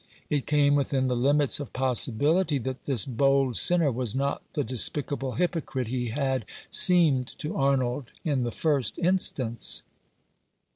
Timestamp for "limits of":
1.15-1.73